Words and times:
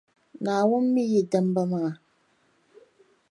Naawuni 0.43 0.87
mi 0.93 1.03
yi 1.11 1.19
dimba 1.31 1.61
maa. 1.71 1.91